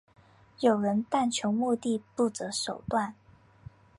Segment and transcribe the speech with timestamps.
[0.61, 3.13] 有人但求目的不择手段。